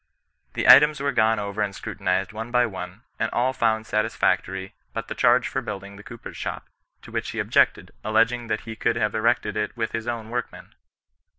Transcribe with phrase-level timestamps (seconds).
[0.55, 4.73] The items were gone over and scrutinized one by one, and all were found satisfactory
[4.93, 6.67] but the charge for building the cooper's shop,
[7.03, 10.73] to which he objected, alleging that he could have erected it with his own workmen.